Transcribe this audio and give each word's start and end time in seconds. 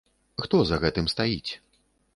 Хто 0.45 0.61
за 0.69 0.81
гэтым 0.87 1.05
стаіць? 1.15 1.51